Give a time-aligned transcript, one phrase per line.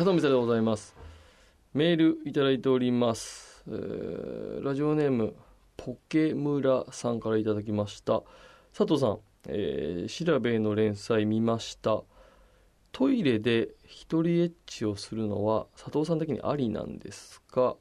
[0.00, 0.96] 佐藤美沙でございます。
[1.74, 5.34] メールいただいております、えーラジオネーム
[5.76, 8.22] ポケムラさんからいただきました。
[8.74, 9.18] 佐藤さん、
[9.48, 12.00] えー、調べの連載見ました。
[12.92, 17.76] トイレで一人エッチをするのは佐藤さん的にありなんですか？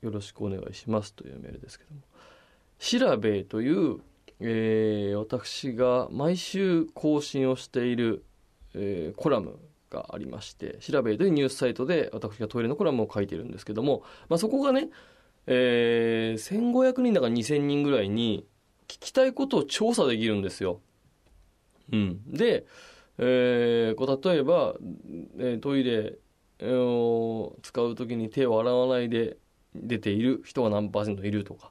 [0.00, 1.12] よろしくお願いします。
[1.12, 2.00] というメールですけども。
[2.78, 3.98] 調べという、
[4.40, 8.24] えー私が毎週更新をしている、
[8.72, 9.58] えーコラム
[9.90, 14.88] がありまして調べというニュースサイトで私がトイレのコラムを書いてるんですけども、まあ、そこがね、
[15.46, 18.46] えー1500人だから2000人ぐらいに
[18.86, 20.80] 聞きたいことを調査できるんですよ。
[21.92, 22.66] うん、で、
[23.18, 24.74] えーこう例えば、
[25.38, 26.18] えートイレ
[26.60, 29.36] を使う時に手を洗わないで
[29.74, 31.70] 出ている人が何パーセントいるとか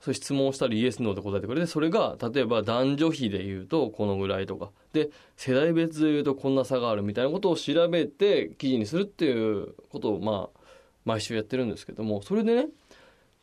[0.00, 4.70] そう質問したりイエスノーで答えてくれてそれが例えば男女比で言うとこのぐらいとか。
[4.92, 10.60] で世代別で言うとこんな差があるみたいなことを調べて記事にするっていうことをまあ
[11.04, 12.22] 毎週やってるんですけども。
[12.22, 12.68] それでね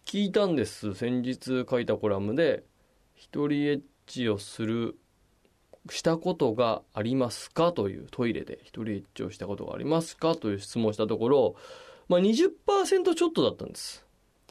[0.06, 0.94] 聞いたんです。
[0.94, 2.64] 先日書いたコラムで
[3.14, 4.98] 一人エッチをする
[5.92, 11.56] したことがありますかというトイレで一人エッチをしたことがありますかという質問したところ、
[12.10, 14.06] まあ、20%ちょっとだったんです。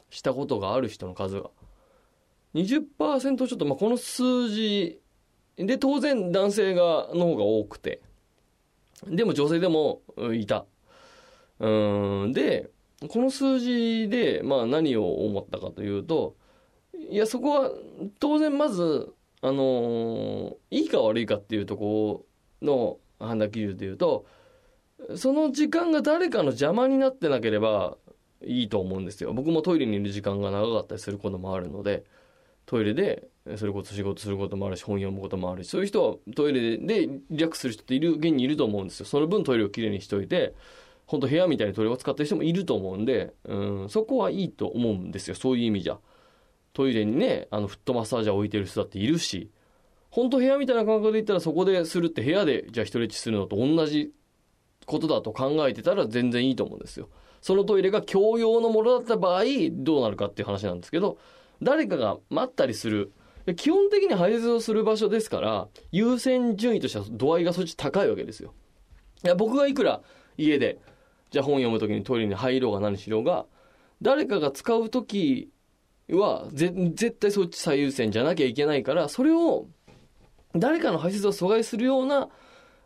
[0.09, 1.49] したことがある人の数が。
[2.55, 4.99] 20%ちょっと、まあ、この数字
[5.57, 8.01] で当然男性がの方が多くて。
[9.05, 10.01] でも女性でも
[10.33, 10.65] いた。
[11.59, 11.67] う
[12.27, 12.69] んで
[13.09, 16.35] この数字で、まあ、何を思ったかというと
[17.09, 17.71] いやそこは
[18.19, 19.11] 当然まず
[19.41, 22.25] あのいいか悪いかっていうとこ
[22.61, 22.67] ろ
[23.19, 24.25] の判断基準でいうと
[25.15, 27.97] その時間が誰かの邪魔になってなければ
[28.43, 29.33] いいと思うんですよ。
[29.33, 32.03] 僕もトイレにいる時間が長かったりすることもあるので。
[32.67, 39.05] トイレでそれこそ仕事することもあるし本読むこともあるしそういう人はトイレでリラックスする人っている現にいると思うんですよ。
[39.05, 40.53] その分トイレをきれいにしといて
[41.05, 45.35] 本当部屋みたいにトイレを使ってる人もいると思うんでうんそこはいいと思うんですよ。
[45.35, 45.97] そういう意味じゃ。
[46.73, 49.49] トイレにねあのフットマッサージャー置いてる人だっているし
[50.11, 54.11] 本当部屋みたいな感覚で言ったらそこでするって部屋でじゃあ一人エッチするのと同じ
[54.85, 57.07] ことだと考えてたら全然いいと思うんですよ。
[57.41, 61.17] そのトイレが共用のものだった場合どうなるかっていう話なんですけど
[61.61, 63.11] 誰かが待ったりする。
[63.45, 68.53] で基本的に排泄をする場所ですから優先順位としては度合いがそっち高いわけですよ。
[69.23, 70.01] いや僕がいくら
[70.37, 70.79] 家で
[71.31, 73.45] じゃあ本読む時にトイレに入ろうが何しろうが
[74.01, 75.49] 誰かが使う時
[76.09, 79.67] はぜ絶対そっち最優先じゃなきゃいけないからそれを
[80.53, 82.29] 誰かの排泄を阻害するような、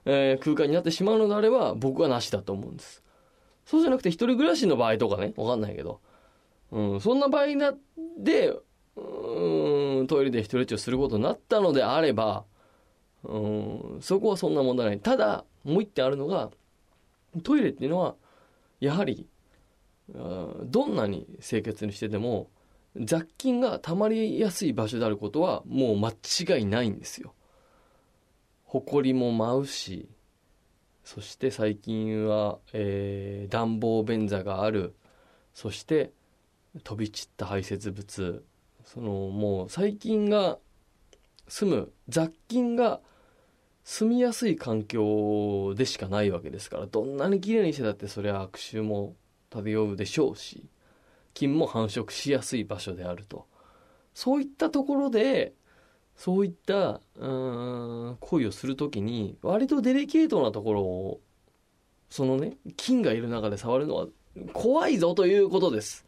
[0.05, 3.03] えー空間になってしまうのであれば僕はなしだと思うんです。
[3.65, 6.01] そうじゃなくて一人暮らしの場合とかねわかんないけど、
[6.71, 7.73] うん、そんな場合な
[8.17, 8.53] で
[8.95, 12.43] うんトイレで一人エッチをすることになったのであれば
[13.23, 16.49] うんそこはそんな問題ないただもう一点あるのが
[17.43, 18.15] トイレっていうのは
[18.79, 19.27] やはり
[20.09, 22.49] どんなに清潔にしてても
[22.95, 27.33] 雑菌が溜まりやすい場所であることはもう間違いないんですよ。
[28.65, 30.09] 埃も舞うし
[31.03, 34.95] そして最近は、えー暖房便座がある
[35.53, 36.11] そして
[36.83, 38.43] 飛び散った排泄物。
[38.85, 40.57] そのもう細菌が
[41.47, 42.99] 住む雑菌が
[43.83, 49.15] 住みやすい環境でしかないわけですからどんなに綺麗にしてたってそれは悪臭も
[49.49, 50.65] 漂うでしょうし
[51.33, 53.45] 菌も繁殖しやすい場所であると。
[54.13, 55.53] そういったところで
[56.17, 61.21] そういったうん行為をするときに割とデリケートなところを
[62.09, 64.07] そのね菌がいる中で触るのは
[64.53, 66.05] 怖いぞということです。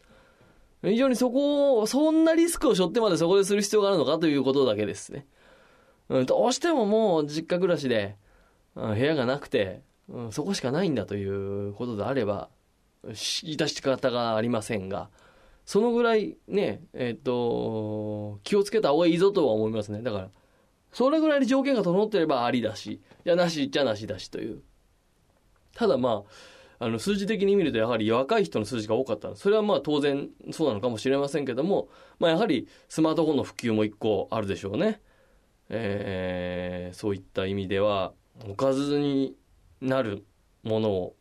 [0.84, 5.26] 非常にそこをそんなリスクを背負ってまでそこでする必要があるのかということだけですね、
[6.10, 8.18] うん、どうしてももう実家暮らしで、
[8.76, 12.50] うん部屋がなくて、うんそこしかないんだということであれば
[13.14, 15.10] し致し方がありませんが
[15.66, 20.02] そのぐらいねえっ、と気をつけた方がいいぞとは思いますね。
[20.02, 20.30] だから
[20.92, 24.62] それぐらいに条件が整ってればありだしじゃなしじゃなしだしという。
[25.76, 26.30] ただまあ
[26.84, 31.88] あの数字的に見るとやはり若い人の数字が多かったそれはまあ当然そうなのかもしれませんけども、
[32.20, 35.02] まあ、やはりスマートフォンの普及も一個あるでしょうね、
[35.70, 38.14] えーそういった意味では
[38.48, 39.36] おかずに
[39.82, 40.26] なる
[40.64, 41.16] ものを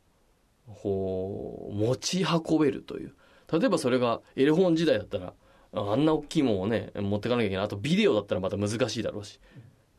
[0.82, 3.14] こう持ち運べるという。
[3.50, 5.32] 例えばそれがエレフォン時代だったら
[5.72, 7.64] あんな大きいものをね持ってかなきゃいけない。
[7.64, 9.40] あとビデオだったらまた難しいだろうし、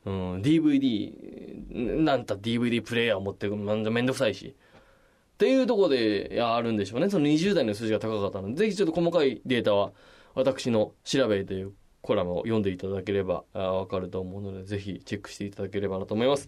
[0.06, 4.56] うん、DVD なんた DVD プレイヤー持ってくるのめんどくさいし。
[5.44, 7.10] っていうところでやあるんでしょうね。
[7.10, 8.56] その20代の数字が高かったので。
[8.56, 9.92] ぜひちょっと細かいデータは
[10.36, 16.48] 私の「調べ」というコラムを読んでいただければあ分かると思うのでぜひチェックしていただければなと思います。